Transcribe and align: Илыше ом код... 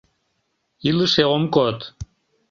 Илыше 0.89 1.23
ом 1.35 1.43
код... 1.55 1.77